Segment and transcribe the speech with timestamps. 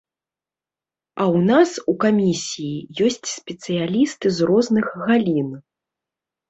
[1.21, 2.75] А ў нас у камісіі
[3.09, 5.49] ёсць спецыялісты з розных галін.